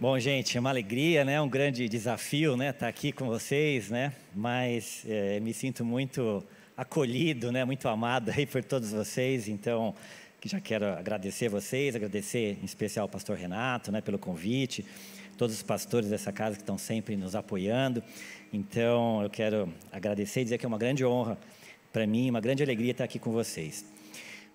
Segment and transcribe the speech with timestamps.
[0.00, 1.38] Bom, gente, é uma alegria, né?
[1.42, 2.70] Um grande desafio, né?
[2.70, 4.14] Estar tá aqui com vocês, né?
[4.34, 6.42] Mas é, me sinto muito
[6.74, 7.66] acolhido, né?
[7.66, 9.46] Muito amado aí por todos vocês.
[9.46, 9.94] Então,
[10.42, 14.00] já quero agradecer vocês, agradecer em especial ao Pastor Renato, né?
[14.00, 14.86] Pelo convite,
[15.36, 18.02] todos os pastores dessa casa que estão sempre nos apoiando.
[18.50, 21.36] Então, eu quero agradecer e dizer que é uma grande honra
[21.92, 23.84] para mim, uma grande alegria estar aqui com vocês.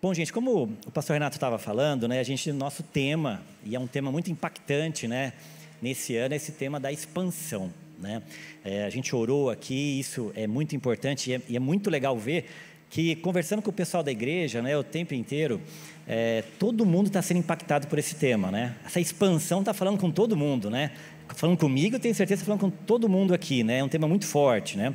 [0.02, 3.80] Bom, gente, como o pastor Renato estava falando, né, a gente, nosso tema, e é
[3.80, 5.34] um tema muito impactante, né,
[5.82, 7.74] nesse ano, é esse tema da expansão.
[7.98, 8.22] Né?
[8.64, 12.18] É, a gente orou aqui, isso é muito importante e é, e é, muito legal
[12.18, 12.46] ver
[12.90, 15.62] que, conversando com o pessoal da igreja né, o tempo inteiro,
[16.08, 18.52] é, todo mundo está sendo impactado por esse tema.
[18.52, 18.76] Né?
[18.86, 20.70] Essa expansão está falando com todo mundo.
[20.70, 20.92] Né?
[21.30, 23.64] Falando comigo, tenho certeza falando com todo mundo aqui.
[23.64, 23.80] Né?
[23.80, 24.78] É um tema muito forte.
[24.78, 24.94] Né?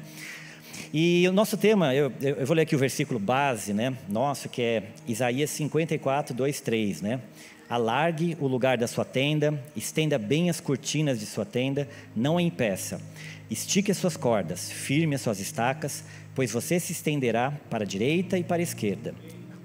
[0.92, 3.96] E o nosso tema, eu, eu vou ler aqui o versículo base, né?
[4.08, 7.20] Nosso, que é Isaías 54, 2, 3, né?
[7.68, 12.42] Alargue o lugar da sua tenda, estenda bem as cortinas de sua tenda, não a
[12.42, 13.00] impeça.
[13.48, 16.02] Estique as suas cordas, firme as suas estacas,
[16.34, 19.14] pois você se estenderá para a direita e para a esquerda.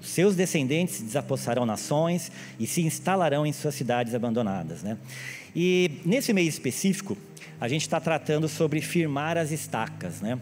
[0.00, 2.30] Seus descendentes desapossarão nações
[2.60, 4.84] e se instalarão em suas cidades abandonadas.
[4.84, 4.96] Né?
[5.56, 7.18] E nesse meio específico,
[7.60, 10.20] a gente está tratando sobre firmar as estacas.
[10.20, 10.38] Né?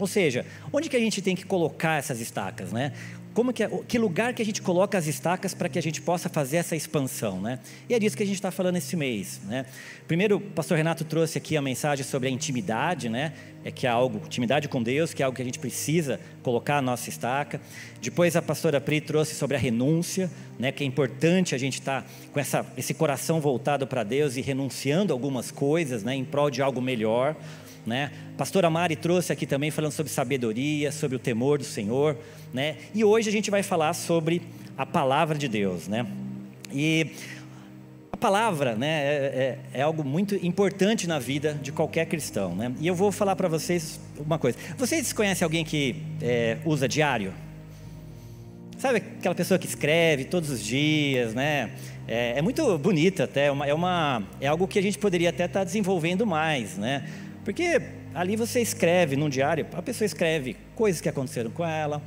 [0.00, 2.92] Ou seja, onde que a gente tem que colocar essas estacas, né?
[3.32, 6.02] Como que, é, que lugar que a gente coloca as estacas para que a gente
[6.02, 7.60] possa fazer essa expansão, né?
[7.88, 9.66] E é disso que a gente está falando esse mês, né?
[10.08, 13.32] Primeiro, o pastor Renato trouxe aqui a mensagem sobre a intimidade, né?
[13.64, 16.78] É que é algo, intimidade com Deus, que é algo que a gente precisa colocar
[16.78, 17.60] a nossa estaca.
[18.02, 20.28] Depois a pastora Pri trouxe sobre a renúncia,
[20.58, 20.72] né?
[20.72, 24.40] Que é importante a gente estar tá com essa, esse coração voltado para Deus e
[24.40, 26.16] renunciando algumas coisas, né?
[26.16, 27.36] Em prol de algo melhor.
[27.86, 28.10] Né?
[28.36, 32.16] Pastora Mari trouxe aqui também falando sobre sabedoria, sobre o temor do Senhor,
[32.52, 32.76] né?
[32.94, 34.42] E hoje a gente vai falar sobre
[34.76, 36.06] a palavra de Deus, né?
[36.72, 37.06] E
[38.12, 42.72] a palavra, né, é, é, é algo muito importante na vida de qualquer cristão, né?
[42.80, 44.58] E eu vou falar para vocês uma coisa.
[44.76, 47.32] Vocês conhecem alguém que é, usa diário?
[48.78, 51.70] Sabe aquela pessoa que escreve todos os dias, né?
[52.08, 55.44] É, é muito bonita até, é, uma, é, é algo que a gente poderia até
[55.44, 57.06] estar tá desenvolvendo mais, né?
[57.44, 57.80] Porque
[58.14, 62.02] ali você escreve num diário, a pessoa escreve coisas que aconteceram com ela,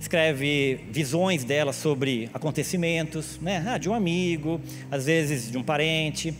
[0.00, 3.64] escreve visões dela sobre acontecimentos, né?
[3.66, 6.34] Ah, de um amigo, às vezes de um parente,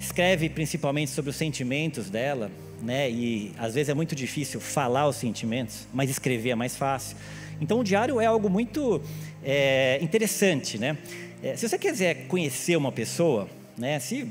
[0.00, 2.50] escreve principalmente sobre os sentimentos dela,
[2.82, 3.10] né?
[3.10, 7.16] E às vezes é muito difícil falar os sentimentos, mas escrever é mais fácil.
[7.60, 9.00] Então o diário é algo muito
[9.42, 10.96] é, interessante, né?
[11.42, 13.98] É, se você quiser conhecer uma pessoa, né?
[13.98, 14.26] Se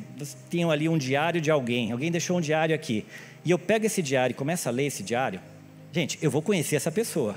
[0.50, 3.06] tem ali um diário de alguém, alguém deixou um diário aqui,
[3.46, 5.40] e eu pego esse diário e começo a ler esse diário,
[5.92, 7.36] gente, eu vou conhecer essa pessoa.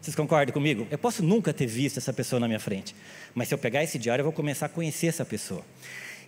[0.00, 0.86] Vocês concordam comigo?
[0.90, 2.94] Eu posso nunca ter visto essa pessoa na minha frente,
[3.34, 5.64] mas se eu pegar esse diário, eu vou começar a conhecer essa pessoa.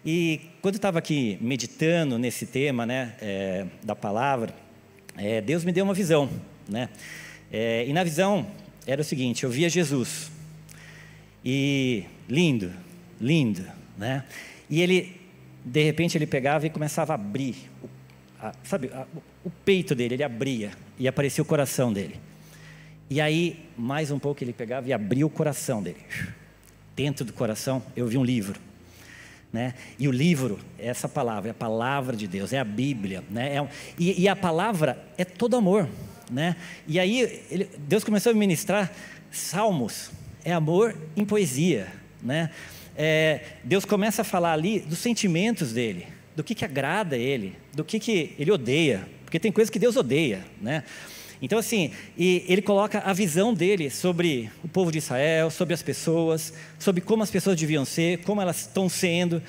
[0.04, 4.54] E quando eu estava aqui meditando nesse tema, né, é, da palavra,
[5.16, 6.30] é, Deus me deu uma visão,
[6.68, 6.88] né?
[7.50, 8.46] É, e na visão
[8.86, 10.30] era o seguinte: eu via Jesus
[11.44, 12.72] e lindo,
[13.20, 13.64] lindo,
[13.96, 14.24] né?
[14.70, 15.20] E ele,
[15.64, 17.88] de repente, ele pegava e começava a abrir o
[18.40, 19.06] a, sabe, a,
[19.44, 22.20] o peito dele, ele abria e aparecia o coração dele.
[23.10, 25.96] E aí, mais um pouco, ele pegava e abria o coração dele.
[26.94, 28.60] Dentro do coração, eu vi um livro.
[29.52, 29.74] Né?
[29.98, 33.24] E o livro é essa palavra, é a palavra de Deus, é a Bíblia.
[33.30, 33.56] Né?
[33.56, 35.88] É, e, e, a palavra é todo amor.
[36.30, 36.54] Né?
[36.86, 38.92] E aí, ele, Deus começou a ministrar
[39.30, 40.10] salmos,
[40.44, 41.88] é amor em poesia.
[42.22, 42.50] Né?
[42.94, 47.82] É, Deus começa a falar ali dos sentimentos dele do que, que agrada ele, do
[47.82, 50.84] que, que ele odeia, porque tem coisas que Deus odeia, né?
[51.42, 55.82] Então, assim, e ele coloca a visão dele sobre o povo de Israel, sobre as
[55.82, 59.42] pessoas, sobre como as pessoas deviam ser, como elas estão sendo.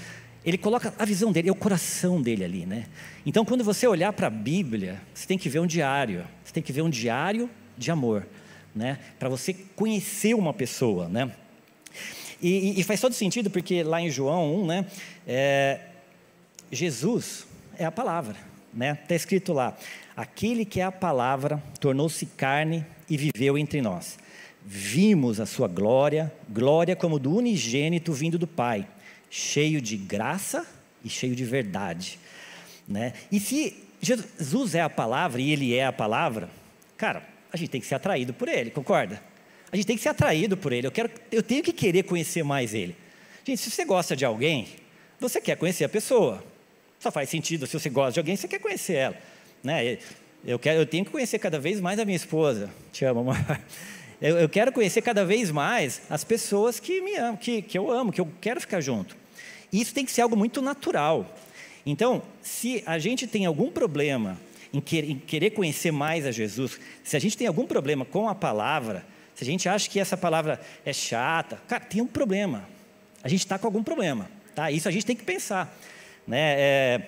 [0.43, 2.87] Ele coloca a visão dele, é o coração dele ali, né?
[3.23, 6.63] Então, quando você olhar para a Bíblia, você tem que ver um diário, você tem
[6.63, 8.25] que ver um diário de amor,
[8.73, 8.97] né?
[9.19, 11.31] Para você conhecer uma pessoa, né?
[12.41, 14.85] E, e, faz todo sentido, porque lá em João 1, né?
[15.27, 15.79] É,
[16.71, 18.35] Jesus é a palavra,
[18.73, 18.97] né?
[19.01, 19.77] Está escrito lá:
[20.15, 24.17] aquele que é a palavra tornou-se carne e viveu entre nós.
[24.65, 28.87] Vimos a sua glória, glória como do unigênito vindo do Pai,
[29.29, 30.65] cheio de graça
[31.03, 32.19] e cheio de verdade,
[32.87, 33.13] né?
[33.31, 36.49] E se Jesus é a palavra e ele é a palavra,
[36.97, 39.21] cara, a gente tem que ser atraído por ele, concorda?
[39.71, 40.87] A gente tem que ser atraído por ele.
[40.87, 42.95] Eu quero, eu tenho que querer conhecer mais ele.
[43.45, 44.67] Gente, se você gosta de alguém,
[45.19, 46.43] você quer conhecer a pessoa.
[46.99, 49.17] Só faz sentido, se você gosta de alguém, você quer conhecer ela.
[49.63, 49.97] Né?
[50.45, 52.69] Eu, quero, eu tenho que conhecer cada vez mais a minha esposa.
[52.91, 53.37] Te amo, amor.
[54.21, 57.89] Eu, eu quero conhecer cada vez mais as pessoas que me amam, que, que eu
[57.89, 59.15] amo, que eu quero ficar junto.
[59.71, 61.37] E isso tem que ser algo muito natural.
[61.85, 64.37] Então, se a gente tem algum problema
[64.73, 69.05] em, querer conhecer mais a Jesus, se a gente tem algum problema com a palavra,
[69.33, 72.67] se a gente acha que essa palavra é chata, cara, tem um problema.
[73.23, 74.69] A gente está com algum problema, tá?
[74.69, 75.73] Isso a gente tem que pensar,
[76.29, 76.55] né?
[76.57, 77.01] É,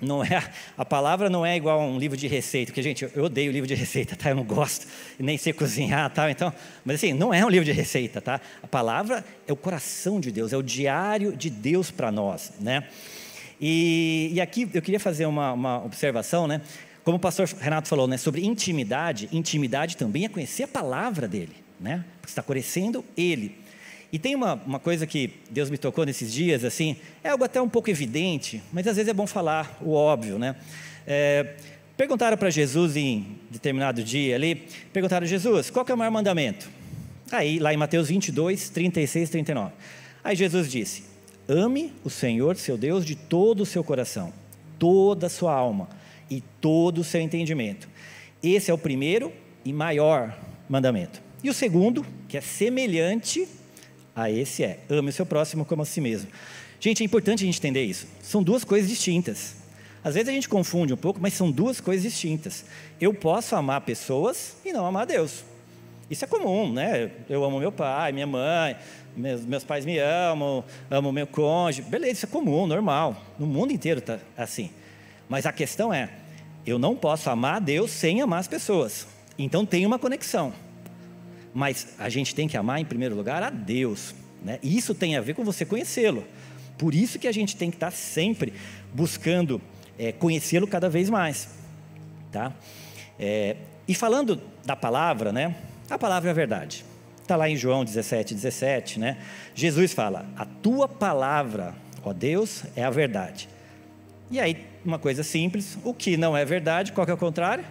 [0.00, 0.42] não é
[0.78, 3.66] a palavra não é igual a um livro de receita, porque gente, eu odeio livro
[3.66, 4.30] de receita, tá?
[4.30, 4.86] Eu não gosto,
[5.18, 6.30] nem sei cozinhar, tá?
[6.30, 6.52] Então,
[6.84, 8.40] mas assim, não é um livro de receita, tá?
[8.62, 12.84] A palavra é o coração de Deus, é o diário de Deus para nós, né?
[13.60, 16.60] E, e, aqui eu queria fazer uma, uma observação, né?
[17.04, 21.54] Como o pastor Renato falou, né, sobre intimidade, intimidade também é conhecer a palavra dele,
[21.80, 22.04] né?
[22.20, 23.61] Porque está conhecendo ele.
[24.12, 27.62] E tem uma, uma coisa que Deus me tocou nesses dias, assim, é algo até
[27.62, 30.54] um pouco evidente, mas às vezes é bom falar o óbvio, né?
[31.06, 31.54] É,
[31.96, 36.68] perguntaram para Jesus em determinado dia ali, perguntaram, Jesus, qual é o maior mandamento?
[37.30, 39.72] Aí, lá em Mateus 22, 36, 39.
[40.22, 41.04] Aí Jesus disse,
[41.48, 44.30] ame o Senhor, seu Deus, de todo o seu coração,
[44.78, 45.88] toda a sua alma
[46.28, 47.88] e todo o seu entendimento.
[48.42, 49.32] Esse é o primeiro
[49.64, 50.38] e maior
[50.68, 51.22] mandamento.
[51.42, 53.48] E o segundo, que é semelhante
[54.14, 56.30] a esse é: ame o seu próximo como a si mesmo.
[56.80, 58.06] Gente, é importante a gente entender isso.
[58.22, 59.56] São duas coisas distintas.
[60.04, 62.64] Às vezes a gente confunde um pouco, mas são duas coisas distintas.
[63.00, 65.44] Eu posso amar pessoas e não amar Deus.
[66.10, 67.10] Isso é comum, né?
[67.28, 68.76] Eu amo meu pai, minha mãe,
[69.16, 71.88] meus, meus pais me amam, amo meu cônjuge.
[71.88, 73.16] Beleza, isso é comum, normal.
[73.38, 74.70] No mundo inteiro está assim.
[75.28, 76.10] Mas a questão é:
[76.66, 79.06] eu não posso amar Deus sem amar as pessoas.
[79.38, 80.52] Então tem uma conexão.
[81.52, 84.14] Mas a gente tem que amar em primeiro lugar a Deus.
[84.42, 84.58] Né?
[84.62, 86.24] E isso tem a ver com você conhecê-lo.
[86.78, 88.52] Por isso que a gente tem que estar sempre
[88.92, 89.60] buscando
[89.98, 91.48] é, conhecê-lo cada vez mais.
[92.30, 92.52] Tá?
[93.18, 93.56] É,
[93.86, 95.54] e falando da palavra, né?
[95.90, 96.84] A palavra é a verdade.
[97.20, 99.18] Está lá em João 17, 17, né?
[99.54, 103.48] Jesus fala: A tua palavra, ó Deus, é a verdade.
[104.30, 107.64] E aí, uma coisa simples: o que não é verdade, qual que é o contrário?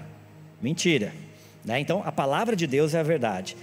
[0.62, 1.12] Mentira.
[1.63, 1.80] Né?
[1.80, 3.56] Então, a palavra de Deus é a verdade.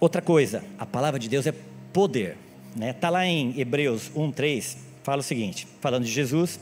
[0.00, 1.54] Outra coisa, a palavra de Deus é
[1.92, 2.36] poder.
[2.74, 2.92] Né?
[2.92, 6.60] Tá lá em Hebreus 1,3, fala o seguinte: falando de Jesus,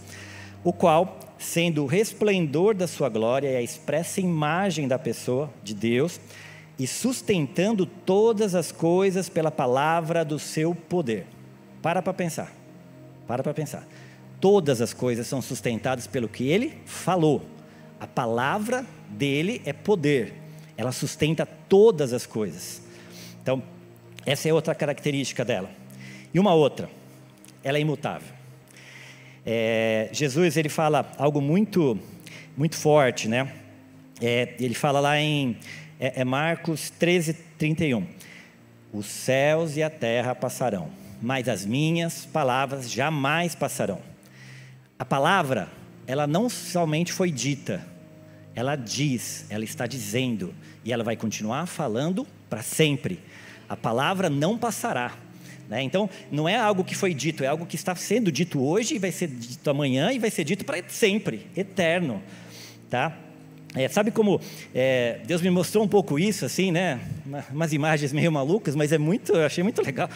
[0.62, 5.74] o qual, sendo o resplendor da sua glória e a expressa imagem da pessoa de
[5.74, 6.20] Deus,
[6.78, 11.26] e sustentando todas as coisas pela palavra do seu poder.
[11.82, 12.52] Para para pensar.
[13.26, 13.86] Para para pensar.
[14.40, 17.42] Todas as coisas são sustentadas pelo que ele falou.
[18.00, 18.84] A palavra
[19.14, 20.34] dele é poder,
[20.76, 22.82] ela sustenta todas as coisas.
[23.42, 23.62] Então,
[24.26, 25.70] essa é outra característica dela.
[26.32, 26.88] E uma outra,
[27.62, 28.34] ela é imutável.
[29.46, 31.98] É, Jesus ele fala algo muito,
[32.56, 33.52] muito forte, né?
[34.20, 35.58] É, ele fala lá em
[36.00, 38.06] é, é Marcos 13, 31.
[38.92, 40.88] Os céus e a terra passarão,
[41.20, 44.00] mas as minhas palavras jamais passarão.
[44.98, 45.68] A palavra,
[46.06, 47.84] ela não somente foi dita,
[48.54, 50.54] ela diz, ela está dizendo,
[50.84, 53.20] e ela vai continuar falando para sempre.
[53.68, 55.12] A palavra não passará.
[55.68, 55.82] Né?
[55.82, 58.98] Então, não é algo que foi dito, é algo que está sendo dito hoje, e
[58.98, 62.22] vai ser dito amanhã, e vai ser dito para sempre, eterno.
[62.88, 63.16] Tá?
[63.74, 64.40] É, sabe como
[64.72, 67.00] é, Deus me mostrou um pouco isso, assim, né?
[67.50, 70.08] Umas imagens meio malucas, mas é muito, eu achei muito legal.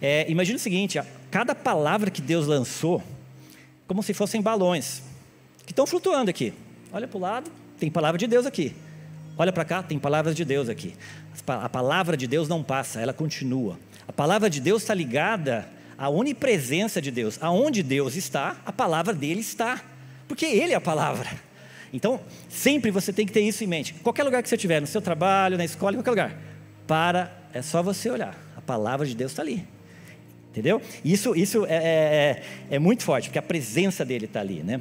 [0.00, 3.02] É, imagina o seguinte: cada palavra que Deus lançou,
[3.88, 5.02] como se fossem balões,
[5.66, 6.54] que estão flutuando aqui.
[6.92, 8.76] Olha para o lado, tem palavra de Deus aqui.
[9.36, 10.94] Olha para cá, tem palavras de Deus aqui.
[11.46, 13.78] A palavra de Deus não passa, ela continua.
[14.06, 17.38] A palavra de Deus está ligada à onipresença de Deus.
[17.40, 19.80] Aonde Deus está, a palavra dele está.
[20.28, 21.28] Porque Ele é a palavra.
[21.92, 23.94] Então, sempre você tem que ter isso em mente.
[23.94, 26.38] Qualquer lugar que você estiver, no seu trabalho, na escola, em qualquer lugar.
[26.86, 28.38] Para, é só você olhar.
[28.56, 29.66] A palavra de Deus está ali.
[30.50, 30.82] Entendeu?
[31.04, 31.82] Isso, isso é, é,
[32.70, 34.80] é, é muito forte, porque a presença dele está ali, né?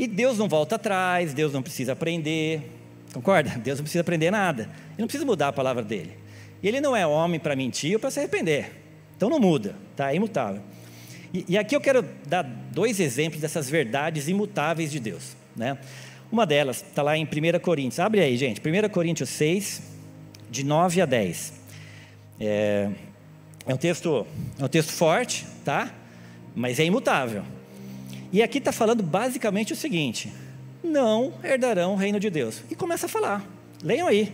[0.00, 2.62] E Deus não volta atrás, Deus não precisa aprender,
[3.12, 3.50] concorda?
[3.62, 6.16] Deus não precisa aprender nada, Ele não precisa mudar a palavra dele.
[6.62, 8.72] E Ele não é homem para mentir ou para se arrepender,
[9.14, 10.10] então não muda, tá?
[10.10, 10.62] É imutável.
[11.34, 15.76] E, e aqui eu quero dar dois exemplos dessas verdades imutáveis de Deus, né?
[16.32, 19.82] Uma delas está lá em 1 Coríntios, abre aí, gente, 1 Coríntios 6,
[20.50, 21.52] de 9 a 10.
[22.40, 22.88] É,
[23.66, 24.26] é um texto,
[24.58, 25.92] é um texto forte, tá?
[26.56, 27.44] Mas é imutável.
[28.32, 30.32] E aqui está falando basicamente o seguinte:
[30.82, 32.62] não herdarão o reino de Deus.
[32.70, 33.44] E começa a falar.
[33.82, 34.32] Leiam aí.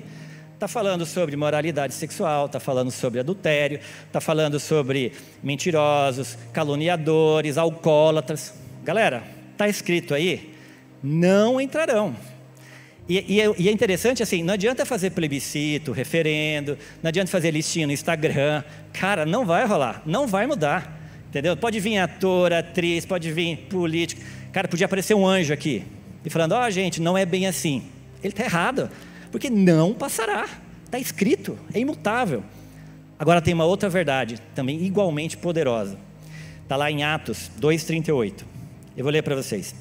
[0.54, 5.12] Está falando sobre moralidade sexual, está falando sobre adultério, está falando sobre
[5.42, 8.54] mentirosos, caluniadores, alcoólatras.
[8.82, 9.22] Galera,
[9.52, 10.54] está escrito aí:
[11.02, 12.16] não entrarão.
[13.08, 17.50] E, e, é, e, é interessante assim, não adianta fazer plebiscito, referendo, não adianta fazer
[17.50, 18.64] listinha no Instagram.
[18.92, 20.95] Cara, não vai rolar, não vai mudar.
[21.37, 21.55] Entendeu?
[21.55, 24.23] Pode vir ator, atriz, pode vir político.
[24.52, 25.85] Cara, podia aparecer um anjo aqui
[26.25, 27.83] e falando: Ó, oh, gente, não é bem assim.
[28.23, 28.90] Ele está errado,
[29.31, 30.49] porque não passará.
[30.85, 32.43] Está escrito, é imutável.
[33.19, 35.99] Agora tem uma outra verdade, também igualmente poderosa.
[36.62, 38.45] Está lá em Atos 2,38.
[38.97, 39.75] Eu vou ler para vocês.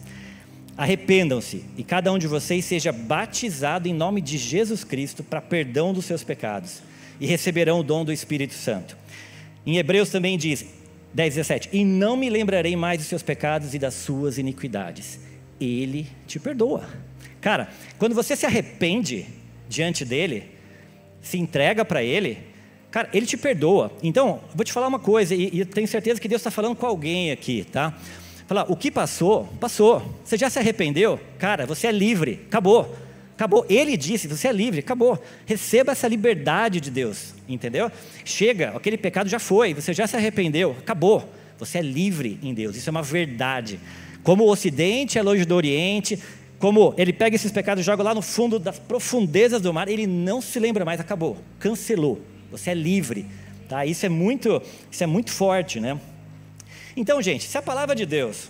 [0.77, 5.93] Arrependam-se e cada um de vocês seja batizado em nome de Jesus Cristo para perdão
[5.93, 6.81] dos seus pecados
[7.17, 8.97] e receberão o dom do Espírito Santo.
[9.65, 10.65] Em Hebreus também diz,
[11.15, 15.17] 10, 17: E não me lembrarei mais dos seus pecados e das suas iniquidades.
[15.59, 16.83] Ele te perdoa.
[17.39, 19.25] Cara, quando você se arrepende
[19.69, 20.43] diante dele,
[21.21, 22.37] se entrega para ele,
[22.91, 23.93] cara, ele te perdoa.
[24.03, 26.85] Então, vou te falar uma coisa, e, e tenho certeza que Deus está falando com
[26.85, 27.97] alguém aqui, tá?
[28.45, 30.19] Falar, o que passou, passou.
[30.23, 31.17] Você já se arrependeu?
[31.39, 32.93] Cara, você é livre, acabou.
[33.35, 33.65] Acabou.
[33.69, 35.21] Ele disse: você é livre, acabou.
[35.45, 37.91] Receba essa liberdade de Deus, entendeu?
[38.23, 41.29] Chega, aquele pecado já foi, você já se arrependeu, acabou.
[41.59, 43.79] Você é livre em Deus, isso é uma verdade.
[44.23, 46.19] Como o Ocidente é longe do Oriente,
[46.57, 50.07] como ele pega esses pecados e joga lá no fundo das profundezas do mar, ele
[50.07, 52.21] não se lembra mais, acabou, cancelou.
[52.51, 53.25] Você é livre,
[53.67, 53.85] tá?
[53.85, 55.99] Isso é muito, isso é muito forte, né?
[56.95, 58.49] Então, gente, se a palavra de Deus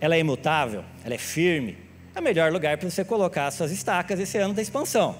[0.00, 1.76] ela é imutável, ela é firme,
[2.14, 5.16] é o melhor lugar para você colocar suas estacas esse ano da expansão.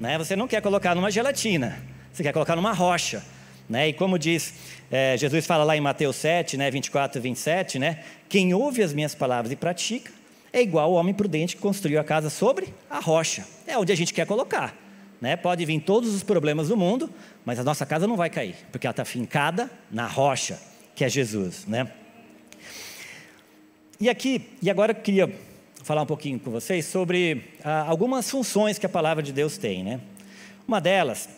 [0.00, 0.18] Né?
[0.18, 1.78] Você não quer colocar numa gelatina,
[2.12, 3.22] você quer colocar numa rocha.
[3.68, 3.88] Né?
[3.88, 4.54] E como diz,
[4.90, 8.00] é, Jesus fala lá em Mateus 7, né, 24 e 27, né?
[8.28, 10.10] quem ouve as minhas palavras e pratica
[10.52, 13.46] é igual ao homem prudente que construiu a casa sobre a rocha.
[13.66, 14.76] É onde a gente quer colocar.
[15.20, 15.36] Né?
[15.36, 17.08] Pode vir todos os problemas do mundo,
[17.44, 20.58] mas a nossa casa não vai cair, porque ela está fincada na rocha
[20.94, 21.90] que é Jesus, né?
[23.98, 25.32] E aqui, e agora eu queria
[25.82, 29.82] falar um pouquinho com vocês sobre ah, algumas funções que a palavra de Deus tem,
[29.82, 30.00] né?
[30.66, 31.28] Uma delas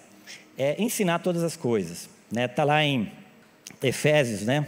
[0.56, 2.46] é ensinar todas as coisas, né?
[2.46, 3.10] Tá lá em
[3.82, 4.66] Efésios, né?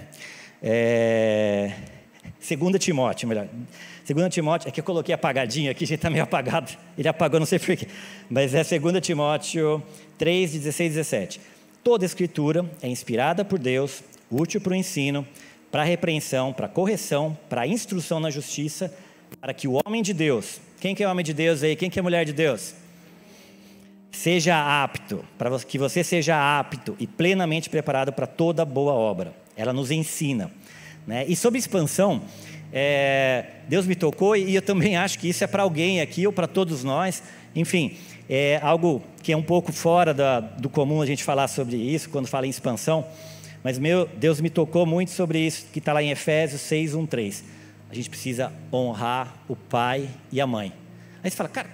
[0.62, 1.72] É...
[2.40, 3.48] Segunda Timóteo, melhor.
[4.04, 6.72] Segunda Timóteo, é que eu coloquei apagadinho aqui, já está meio apagado.
[6.96, 7.86] Ele apagou, não sei porquê.
[8.30, 9.82] Mas é Segunda Timóteo
[10.16, 11.40] 3, 16 17.
[11.84, 15.26] Toda escritura é inspirada por Deus útil para o ensino,
[15.70, 18.92] para a repreensão, para a correção, para a instrução na justiça,
[19.40, 21.74] para que o homem de Deus, quem que é homem de Deus aí?
[21.76, 22.74] Quem que é mulher de Deus?
[24.12, 29.34] Seja apto, para que você seja apto e plenamente preparado para toda boa obra.
[29.56, 30.50] Ela nos ensina.
[31.06, 31.24] Né?
[31.28, 32.22] E sobre expansão,
[32.72, 36.32] é, Deus me tocou e eu também acho que isso é para alguém aqui ou
[36.32, 37.22] para todos nós.
[37.54, 37.96] Enfim,
[38.28, 42.10] é algo que é um pouco fora da, do comum a gente falar sobre isso
[42.10, 43.06] quando fala em expansão.
[43.62, 47.06] Mas meu Deus me tocou muito sobre isso, que está lá em Efésios 6, 1,
[47.06, 47.55] 3.
[47.96, 50.70] Gente precisa honrar o pai e a mãe.
[51.24, 51.70] Aí você fala, cara,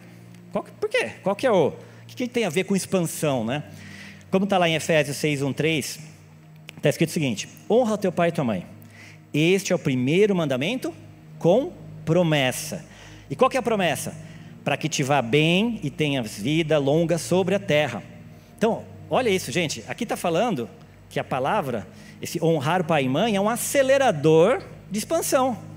[0.52, 1.14] qual, por quê?
[1.20, 1.70] Qual que é o.
[1.70, 1.74] O
[2.06, 3.64] que, que tem a ver com expansão, né?
[4.30, 5.98] Como está lá em Efésios 6, 1, 3,
[6.76, 8.64] está escrito o seguinte: honra teu pai e tua mãe.
[9.34, 10.94] Este é o primeiro mandamento
[11.40, 11.72] com
[12.04, 12.84] promessa.
[13.28, 14.14] E qual que é a promessa?
[14.62, 18.00] Para que te vá bem e tenhas vida longa sobre a terra.
[18.56, 19.82] Então, olha isso, gente.
[19.88, 20.70] Aqui está falando
[21.10, 21.84] que a palavra,
[22.20, 25.71] esse honrar pai e mãe, é um acelerador de expansão.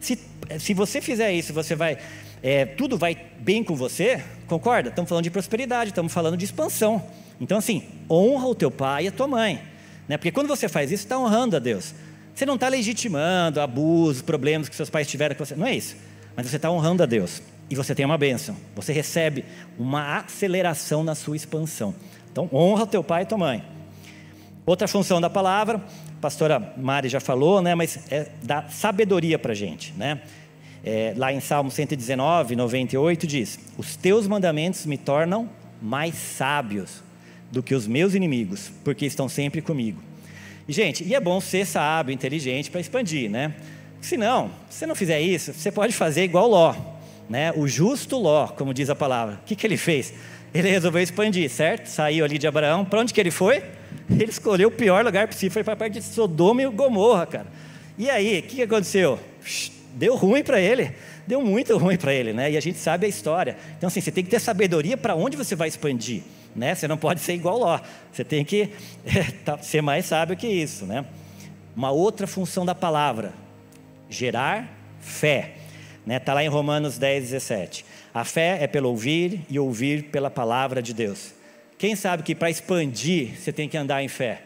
[0.00, 0.18] Se,
[0.58, 1.98] se você fizer isso, você vai,
[2.42, 4.90] é, tudo vai bem com você, concorda?
[4.90, 7.02] Estamos falando de prosperidade, estamos falando de expansão.
[7.40, 9.60] Então, assim, honra o teu pai e a tua mãe.
[10.08, 10.16] Né?
[10.16, 11.94] Porque quando você faz isso, está honrando a Deus.
[12.34, 15.54] Você não está legitimando abusos, problemas que seus pais tiveram com você.
[15.54, 15.96] Não é isso.
[16.36, 17.42] Mas você está honrando a Deus.
[17.68, 18.56] E você tem uma bênção.
[18.74, 19.44] Você recebe
[19.78, 21.94] uma aceleração na sua expansão.
[22.30, 23.64] Então, honra o teu pai e tua mãe.
[24.64, 25.82] Outra função da palavra,
[26.18, 29.94] a pastora Mari já falou, né, mas é dar sabedoria para a gente.
[29.96, 30.20] Né?
[30.84, 35.48] É, lá em Salmo 119, 98 diz: Os teus mandamentos me tornam
[35.80, 37.04] mais sábios
[37.52, 40.02] do que os meus inimigos, porque estão sempre comigo.
[40.66, 43.54] E, gente, e é bom ser sábio, inteligente para expandir, né?
[44.00, 46.74] Se não, se você não fizer isso, você pode fazer igual Ló,
[47.30, 47.52] né?
[47.56, 49.36] O justo Ló, como diz a palavra.
[49.36, 50.12] O que, que ele fez?
[50.52, 51.86] Ele resolveu expandir, certo?
[51.86, 52.84] Saiu ali de Abraão.
[52.84, 53.62] Para onde que ele foi?
[54.18, 57.46] Ele escolheu o pior lugar possível, foi para a parte de Sodoma e Gomorra, cara.
[57.96, 59.18] E aí, o que, aconteceu?
[59.94, 60.92] Deu ruim para ele,
[61.26, 62.52] deu muito ruim para ele, né?
[62.52, 63.56] E a gente sabe a história.
[63.76, 66.22] Então, assim, você tem que ter sabedoria para onde você vai expandir,
[66.54, 66.74] né?
[66.74, 67.80] Você não pode ser igual Ló,
[68.12, 68.70] você tem que
[69.04, 71.04] é, ser mais sábio que isso, né?
[71.74, 73.32] Uma outra função da palavra,
[74.08, 75.54] gerar fé.
[75.98, 76.18] Está né?
[76.18, 77.84] Tá lá em Romanos 10, 17.
[78.14, 81.37] A fé é pelo ouvir e ouvir pela palavra de Deus.
[81.78, 84.42] Quem sabe que para expandir você tem que andar em fé?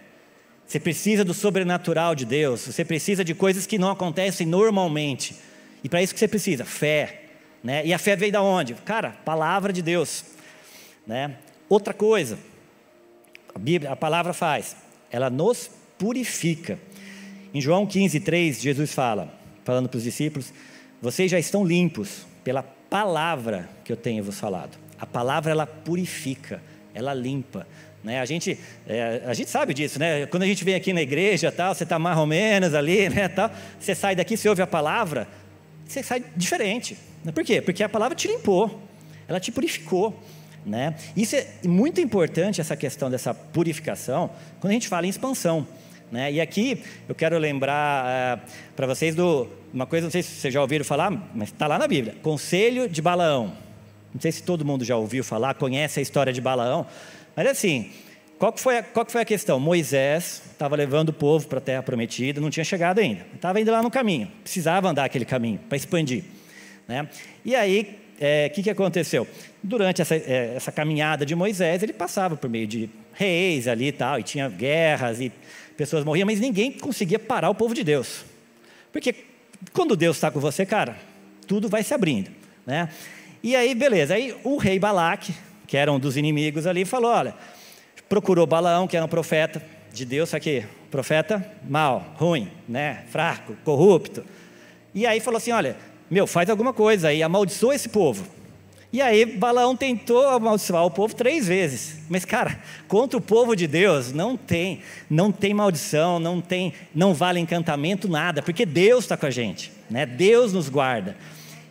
[0.66, 5.34] Você precisa do sobrenatural de Deus, você precisa de coisas que não acontecem normalmente.
[5.82, 6.64] E para isso que você precisa?
[6.64, 7.22] Fé.
[7.64, 7.86] Né?
[7.86, 8.74] E a fé veio da onde?
[8.74, 10.24] Cara, palavra de Deus.
[11.06, 11.36] Né?
[11.68, 12.38] Outra coisa,
[13.54, 14.76] a, Bíblia, a palavra faz,
[15.10, 16.78] ela nos purifica.
[17.54, 19.32] Em João 15, 3, Jesus fala,
[19.64, 20.52] falando para os discípulos:
[21.00, 24.78] Vocês já estão limpos pela palavra que eu tenho vos falado.
[24.98, 26.62] A palavra ela purifica,
[26.94, 27.66] ela limpa.
[28.02, 28.20] Né?
[28.20, 30.26] A, gente, é, a gente sabe disso, né?
[30.26, 33.28] Quando a gente vem aqui na igreja, tal, você está mais ou menos ali, né,
[33.28, 35.28] tal, você sai daqui, você ouve a palavra,
[35.86, 36.96] você sai diferente.
[37.32, 37.60] Por quê?
[37.60, 38.82] Porque a palavra te limpou,
[39.28, 40.20] ela te purificou.
[40.64, 40.94] Né?
[41.16, 44.30] Isso é muito importante, essa questão dessa purificação,
[44.60, 45.66] quando a gente fala em expansão.
[46.10, 46.32] Né?
[46.32, 48.40] E aqui eu quero lembrar é,
[48.76, 51.78] para vocês do uma coisa, não sei se vocês já ouviram falar, mas está lá
[51.78, 53.56] na Bíblia: Conselho de Balaão.
[54.14, 56.86] Não sei se todo mundo já ouviu falar, conhece a história de Balaão,
[57.34, 57.90] mas assim,
[58.38, 59.58] qual que foi a, qual que foi a questão?
[59.58, 63.70] Moisés estava levando o povo para a terra prometida, não tinha chegado ainda, estava indo
[63.70, 66.24] lá no caminho, precisava andar aquele caminho para expandir.
[66.86, 67.08] Né?
[67.44, 69.26] E aí, o é, que, que aconteceu?
[69.62, 73.92] Durante essa, é, essa caminhada de Moisés, ele passava por meio de reis ali e
[73.92, 75.32] tal, e tinha guerras e
[75.76, 78.24] pessoas morriam, mas ninguém conseguia parar o povo de Deus.
[78.92, 79.14] Porque
[79.72, 80.96] quando Deus está com você, cara,
[81.46, 82.30] tudo vai se abrindo.
[82.66, 82.88] Né?
[83.42, 84.14] E aí, beleza.
[84.14, 85.34] Aí o rei Balaque,
[85.66, 87.34] que era um dos inimigos ali, falou: olha,
[88.08, 93.04] procurou Balaão, que era um profeta de Deus, só que profeta mal, ruim, né?
[93.08, 94.24] fraco, corrupto.
[94.94, 95.76] E aí falou assim: olha,
[96.10, 98.24] meu, faz alguma coisa aí, amaldiçoa esse povo.
[98.92, 101.96] E aí Balaão tentou amaldiçoar o povo três vezes.
[102.10, 107.14] Mas, cara, contra o povo de Deus não tem, não tem maldição, não tem, não
[107.14, 110.04] vale encantamento, nada, porque Deus está com a gente, né?
[110.04, 111.16] Deus nos guarda.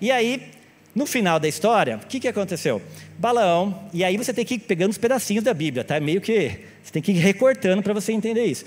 [0.02, 0.52] E aí
[0.94, 2.82] no final da história, o que, que aconteceu?
[3.18, 6.00] Balaão, e aí você tem que ir pegando os pedacinhos da Bíblia, tá?
[6.00, 8.66] Meio que você tem que ir recortando para você entender isso.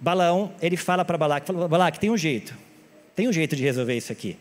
[0.00, 2.56] Balaão, ele fala para Balaque, fala, Balaque, tem um jeito,
[3.14, 4.36] tem um jeito de resolver isso aqui.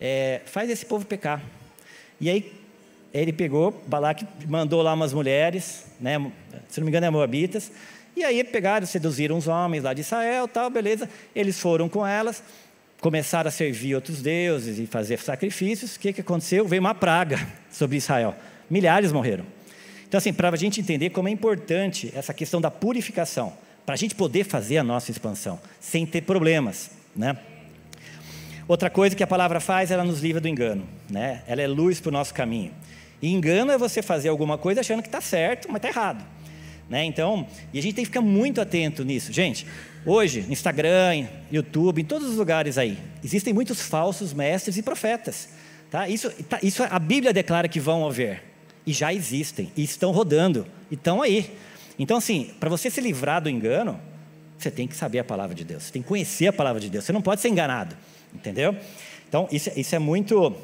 [0.00, 1.40] É, faz esse povo pecar.
[2.20, 2.52] E aí
[3.14, 6.14] ele pegou, Balaque mandou lá umas mulheres, né?
[6.68, 7.70] Se não me engano é Moabitas,
[8.16, 11.08] e aí pegaram, seduziram os homens lá de Israel, tal, beleza?
[11.34, 12.42] Eles foram com elas
[13.06, 16.66] começaram a servir outros deuses e fazer sacrifícios, o que, que aconteceu?
[16.66, 17.38] Veio uma praga
[17.70, 18.34] sobre Israel.
[18.68, 19.46] Milhares morreram.
[20.08, 23.52] Então, assim, para a gente entender como é importante essa questão da purificação,
[23.84, 27.38] para a gente poder fazer a nossa expansão, sem ter problemas, né?
[28.66, 31.44] Outra coisa que a palavra faz, ela nos livra do engano, né?
[31.46, 32.72] Ela é luz para o nosso caminho.
[33.22, 36.26] E engano é você fazer alguma coisa achando que está certo, mas está errado.
[36.90, 37.04] Né?
[37.04, 39.32] Então, e a gente tem que ficar muito atento nisso.
[39.32, 39.64] Gente,
[40.06, 45.48] hoje, Instagram, YouTube, em todos os lugares aí, existem muitos falsos mestres e profetas.
[45.90, 46.08] Tá?
[46.08, 48.42] Isso, tá, isso a Bíblia declara que vão haver.
[48.86, 51.50] E já existem, e estão rodando, e estão aí.
[51.98, 54.00] Então, assim, para você se livrar do engano,
[54.56, 56.88] você tem que saber a palavra de Deus, você tem que conhecer a palavra de
[56.88, 57.96] Deus, você não pode ser enganado,
[58.32, 58.76] entendeu?
[59.28, 60.56] Então, isso, isso é muito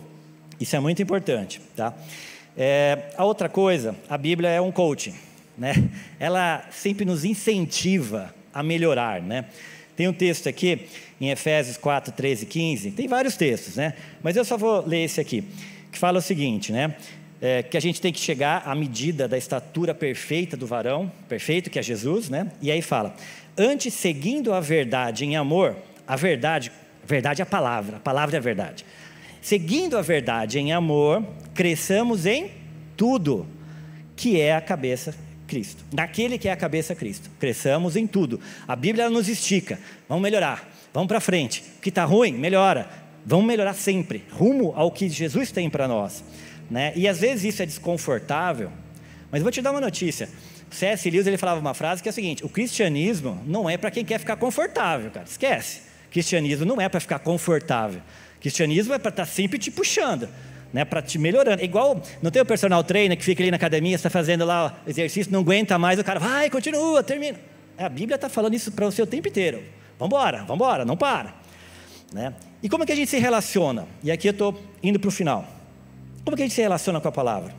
[0.61, 1.61] isso é muito importante.
[1.74, 1.92] Tá?
[2.57, 5.14] É, a outra coisa, a Bíblia é um coaching
[5.57, 5.74] né?
[6.18, 9.46] Ela sempre nos incentiva a melhorar, né?
[9.96, 10.86] Tem um texto aqui
[11.20, 13.94] em Efésios 4, 13 e 15, tem vários textos, né?
[14.22, 15.44] Mas eu só vou ler esse aqui,
[15.90, 16.96] que fala o seguinte, né?
[17.40, 21.68] É, que a gente tem que chegar à medida da estatura perfeita do varão, perfeito
[21.68, 22.50] que é Jesus, né?
[22.60, 23.14] E aí fala:
[23.56, 26.70] antes seguindo a verdade em amor, a verdade,
[27.02, 28.84] a verdade é a palavra, a palavra é a verdade.
[29.40, 32.50] Seguindo a verdade em amor, cresçamos em
[32.96, 33.46] tudo,
[34.14, 35.14] que é a cabeça
[35.52, 37.28] Cristo, naquele que é a cabeça Cristo.
[37.38, 38.40] Cresçamos em tudo.
[38.66, 39.78] A Bíblia nos estica.
[40.08, 41.62] Vamos melhorar, vamos para frente.
[41.76, 42.88] O que está ruim, melhora.
[43.26, 46.24] Vamos melhorar sempre, rumo ao que Jesus tem para nós.
[46.70, 46.94] Né?
[46.96, 48.72] E às vezes isso é desconfortável,
[49.30, 50.26] mas vou te dar uma notícia.
[50.70, 51.10] C.S.
[51.10, 54.06] Lewis ele falava uma frase que é a seguinte: o cristianismo não é para quem
[54.06, 55.26] quer ficar confortável, cara.
[55.28, 55.82] Esquece.
[56.10, 58.00] Cristianismo não é para ficar confortável.
[58.40, 60.30] Cristianismo é para estar tá sempre te puxando
[60.72, 61.61] né, para te melhorando.
[61.61, 64.80] É igual, não tem o personal trainer que fica ali na academia, está fazendo lá
[64.87, 67.38] exercício, não aguenta mais, o cara vai, continua, termina.
[67.76, 69.62] A Bíblia está falando isso para você o tempo inteiro.
[69.98, 70.14] Vamos
[70.50, 71.35] embora, não para.
[72.12, 72.35] Né?
[72.62, 73.87] E como é que a gente se relaciona?
[74.02, 75.46] E aqui eu estou indo para o final.
[76.24, 77.54] Como é que a gente se relaciona com a palavra?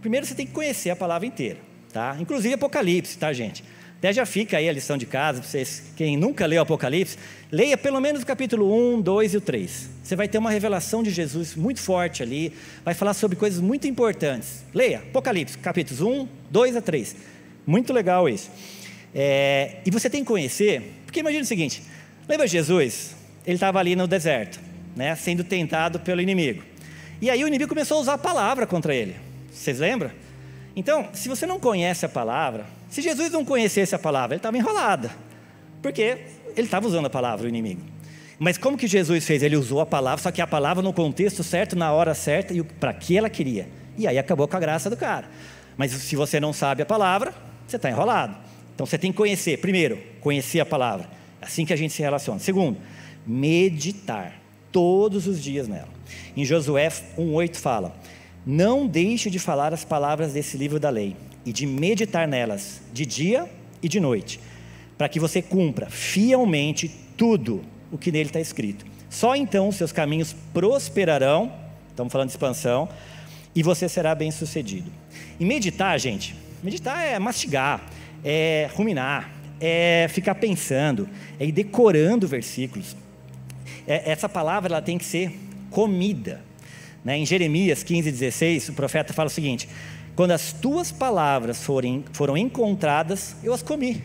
[0.00, 1.58] Primeiro você tem que conhecer a palavra inteira,
[1.92, 2.16] tá?
[2.20, 3.64] Inclusive Apocalipse, tá, gente?
[4.04, 7.16] Até já fica aí a lição de casa, para vocês, quem nunca leu Apocalipse,
[7.50, 9.88] leia pelo menos o capítulo 1, 2 e o 3.
[10.02, 12.52] Você vai ter uma revelação de Jesus muito forte ali,
[12.84, 14.62] vai falar sobre coisas muito importantes.
[14.74, 17.16] Leia Apocalipse, capítulos 1, 2 a 3.
[17.66, 18.50] Muito legal isso.
[19.14, 21.82] É, e você tem que conhecer, porque imagina o seguinte:
[22.28, 23.16] lembra Jesus?
[23.46, 24.60] Ele estava ali no deserto,
[24.94, 26.62] né, sendo tentado pelo inimigo.
[27.22, 29.16] E aí o inimigo começou a usar a palavra contra ele.
[29.50, 30.10] Vocês lembram?
[30.76, 34.56] Então, se você não conhece a palavra, se Jesus não conhecesse a palavra, ele estava
[34.56, 35.10] enrolado,
[35.82, 36.18] porque
[36.56, 37.82] ele estava usando a palavra, o inimigo.
[38.38, 39.42] Mas como que Jesus fez?
[39.42, 42.62] Ele usou a palavra, só que a palavra no contexto certo, na hora certa e
[42.62, 43.68] para que ela queria.
[43.96, 45.28] E aí acabou com a graça do cara.
[45.76, 47.34] Mas se você não sabe a palavra,
[47.66, 48.36] você está enrolado.
[48.74, 51.08] Então você tem que conhecer, primeiro, conhecer a palavra.
[51.40, 52.40] Assim que a gente se relaciona.
[52.40, 52.78] Segundo,
[53.26, 54.40] meditar
[54.72, 55.88] todos os dias nela.
[56.36, 57.94] Em Josué 1,8 fala:
[58.44, 63.04] Não deixe de falar as palavras desse livro da lei e de meditar nelas de
[63.04, 63.48] dia
[63.82, 64.40] e de noite,
[64.96, 68.84] para que você cumpra fielmente tudo o que nele está escrito.
[69.10, 71.52] Só então seus caminhos prosperarão,
[71.90, 72.88] estamos falando de expansão,
[73.54, 74.90] e você será bem sucedido.
[75.38, 77.88] E meditar, gente, meditar é mastigar,
[78.24, 82.96] é ruminar, é ficar pensando, é ir decorando versículos.
[83.86, 85.38] É, essa palavra ela tem que ser
[85.70, 86.42] comida.
[87.04, 87.18] Né?
[87.18, 89.68] Em Jeremias 15, 16, o profeta fala o seguinte:
[90.16, 94.02] Quando as tuas palavras forem, foram encontradas, eu as comi.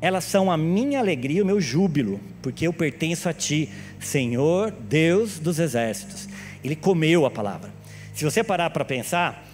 [0.00, 5.38] Elas são a minha alegria, o meu júbilo, porque eu pertenço a ti, Senhor, Deus
[5.38, 6.28] dos exércitos.
[6.62, 7.70] Ele comeu a palavra.
[8.14, 9.44] Se você parar para pensar,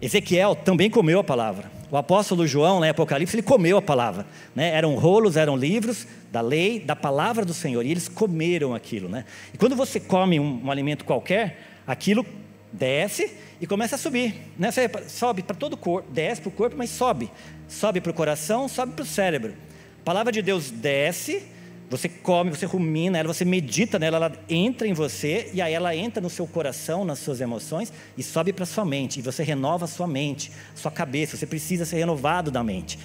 [0.00, 1.70] Ezequiel também comeu a palavra.
[1.90, 4.26] O apóstolo João, né, Apocalipse, ele comeu a palavra.
[4.54, 4.70] Né?
[4.70, 7.84] Eram rolos, eram livros da lei, da palavra do Senhor.
[7.84, 9.08] E eles comeram aquilo.
[9.08, 9.24] Né?
[9.52, 12.24] E quando você come um, um alimento qualquer, aquilo
[12.72, 14.34] desce e começa a subir.
[14.58, 14.70] Né?
[14.70, 17.30] Você sobe para todo o corpo, desce para o corpo, mas sobe.
[17.68, 19.54] Sobe para o coração, sobe para o cérebro.
[20.00, 21.46] A palavra de Deus desce
[21.90, 25.94] você come, você rumina ela, você medita nela, ela entra em você e aí ela
[25.94, 29.18] entra no seu coração, nas suas emoções e sobe para sua mente.
[29.18, 31.36] E você renova a sua mente, sua cabeça.
[31.36, 32.96] Você precisa ser renovado da mente.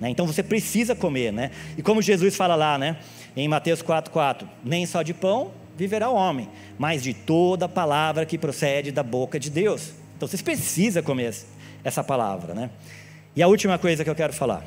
[0.00, 0.08] Né?
[0.08, 1.50] Então você precisa comer, né?
[1.76, 2.96] E como Jesus fala lá, né?
[3.36, 6.46] Em Mateus 4,4: Nem só de pão viverá o homem,
[6.78, 9.92] mas de toda palavra que procede da boca de Deus.
[10.14, 11.34] Então você precisa comer
[11.82, 12.68] essa palavra, né?
[13.34, 14.62] E a última coisa que eu quero falar.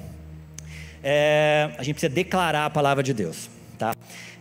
[1.04, 3.47] É, a gente precisa declarar a palavra de Deus.
[3.78, 3.93] Tá?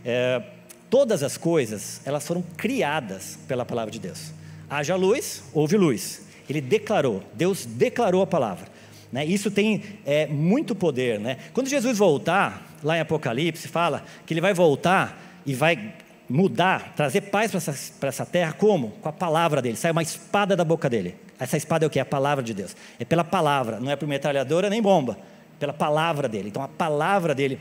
[0.03, 0.41] É,
[0.89, 4.33] todas as coisas, elas foram criadas pela palavra de Deus.
[4.71, 6.23] Haja luz, houve luz.
[6.49, 8.67] Ele declarou, Deus declarou a palavra.
[9.13, 9.27] Né?
[9.27, 11.21] Isso tem é, muito poder.
[11.21, 11.37] Né?
[11.53, 15.93] Quando Jesus voltar, lá em Apocalipse, fala que ele vai voltar e vai
[16.29, 18.91] mudar, trazer paz para essa, essa terra, como?
[19.03, 19.77] Com a palavra dele.
[19.77, 21.15] Sai uma espada da boca dele.
[21.39, 21.99] Essa espada é o que?
[21.99, 22.77] É a palavra de Deus.
[22.99, 25.19] É pela palavra, não é por metralhadora nem bomba.
[25.59, 26.49] Pela palavra dele.
[26.49, 27.59] Então a palavra dele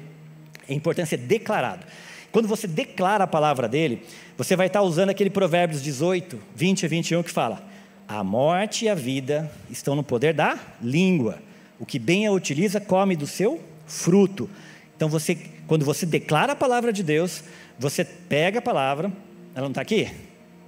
[0.68, 1.86] é importante ser declarado.
[2.32, 4.04] Quando você declara a palavra dele,
[4.38, 7.62] você vai estar usando aquele Provérbios 18, 20 e 21 que fala:
[8.08, 11.40] A morte e a vida estão no poder da língua.
[11.78, 14.50] O que bem a utiliza, come do seu fruto.
[14.96, 15.36] Então, você,
[15.68, 17.44] quando você declara a palavra de Deus,
[17.82, 19.12] você pega a palavra,
[19.56, 20.08] ela não está aqui?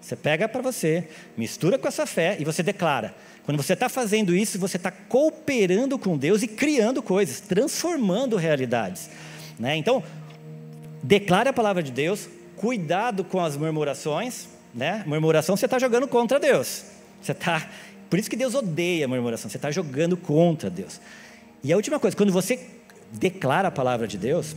[0.02, 3.13] Você pega para você, mistura com essa fé e você declara.
[3.45, 9.10] Quando você está fazendo isso, você está cooperando com Deus e criando coisas, transformando realidades.
[9.60, 9.76] Né?
[9.78, 10.04] Então,
[11.04, 14.47] declare a palavra de Deus, cuidado com as murmurações.
[14.73, 15.04] Né?
[15.06, 16.84] Murmuração você está jogando contra Deus.
[17.21, 17.69] Você tá,
[18.10, 20.99] por isso que Deus odeia a murmuração, você está jogando contra Deus.
[21.63, 22.60] E a última coisa, quando você
[23.12, 24.56] declara a palavra de Deus,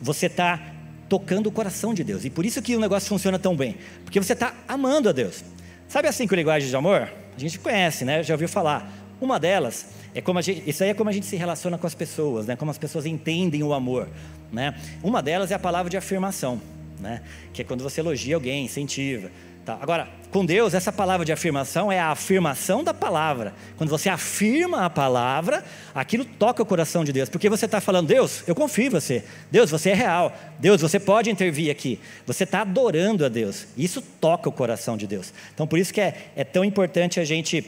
[0.00, 0.73] você está
[1.08, 2.24] tocando o coração de Deus.
[2.24, 3.76] E por isso que o negócio funciona tão bem.
[4.04, 5.44] Porque você está amando a Deus.
[5.88, 7.10] Sabe assim com linguagem de amor?
[7.36, 8.22] A gente conhece, né?
[8.22, 8.90] Já ouviu falar.
[9.20, 11.86] Uma delas é como a gente, isso aí é como a gente se relaciona com
[11.86, 12.56] as pessoas, né?
[12.56, 14.08] Como as pessoas entendem o amor,
[14.52, 14.74] né?
[15.02, 16.60] Uma delas é a palavra de afirmação,
[17.00, 17.22] né?
[17.52, 19.30] Que é quando você elogia alguém, incentiva.
[19.64, 19.78] Tá.
[19.80, 23.54] Agora, com Deus, essa palavra de afirmação é a afirmação da palavra.
[23.78, 28.08] Quando você afirma a palavra, aquilo toca o coração de Deus, porque você está falando,
[28.08, 29.24] Deus, eu confio em você.
[29.50, 30.36] Deus, você é real.
[30.58, 31.98] Deus, você pode intervir aqui.
[32.26, 33.66] Você está adorando a Deus.
[33.74, 35.32] Isso toca o coração de Deus.
[35.54, 37.64] Então, por isso que é, é tão importante a gente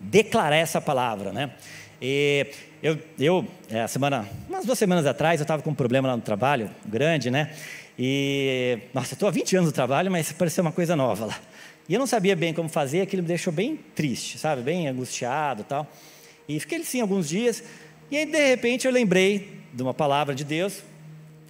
[0.00, 1.50] declarar essa palavra, né?
[2.02, 2.46] E
[2.82, 6.22] eu, eu é, semana, umas duas semanas atrás, eu estava com um problema lá no
[6.22, 7.52] trabalho, grande, né?
[8.02, 11.38] E, nossa, estou há 20 anos no trabalho, mas pareceu uma coisa nova lá.
[11.86, 14.62] E eu não sabia bem como fazer, aquilo me deixou bem triste, sabe?
[14.62, 15.86] Bem angustiado tal.
[16.48, 17.62] E fiquei assim alguns dias,
[18.10, 20.82] e aí de repente eu lembrei de uma palavra de Deus,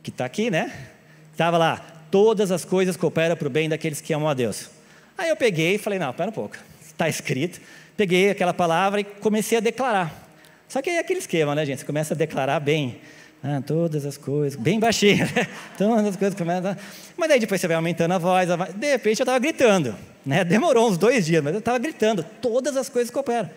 [0.03, 0.89] que está aqui, né?
[1.31, 1.77] Estava lá,
[2.11, 4.71] todas as coisas cooperam para o bem daqueles que amam a Deus.
[5.17, 7.61] Aí eu peguei e falei, não, pera um pouco, está escrito,
[7.97, 10.29] peguei aquela palavra e comecei a declarar.
[10.69, 11.79] Só que é aquele esquema, né, gente?
[11.79, 13.01] Você começa a declarar bem.
[13.43, 15.49] Ah, todas as coisas, bem baixinho, né?
[15.79, 16.77] todas as coisas começam.
[17.17, 18.75] Mas daí depois você vai aumentando a voz, a voz.
[18.75, 19.95] de repente eu estava gritando,
[20.27, 20.45] né?
[20.45, 23.49] Demorou uns dois dias, mas eu estava gritando, todas as coisas cooperam.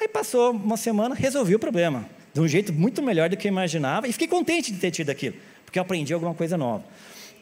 [0.00, 3.50] Aí passou uma semana, resolvi o problema, de um jeito muito melhor do que eu
[3.50, 6.84] imaginava, e fiquei contente de ter tido aquilo, porque eu aprendi alguma coisa nova.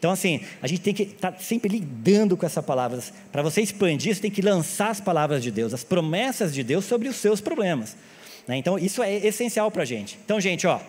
[0.01, 3.13] Então, assim, a gente tem que estar tá sempre lidando com essas palavras.
[3.31, 6.85] Para você expandir, você tem que lançar as palavras de Deus, as promessas de Deus
[6.85, 7.95] sobre os seus problemas.
[8.47, 8.57] Né?
[8.57, 10.17] Então, isso é essencial para a gente.
[10.25, 10.79] Então, gente, ó,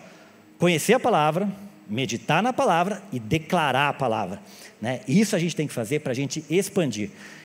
[0.57, 1.49] conhecer a palavra,
[1.87, 4.41] meditar na palavra e declarar a palavra.
[4.81, 5.01] Né?
[5.07, 7.09] Isso a gente tem que fazer para a gente expandir.